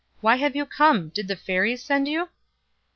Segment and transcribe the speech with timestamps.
[0.19, 1.09] Why have you come?
[1.09, 2.29] Did the fairies send you?"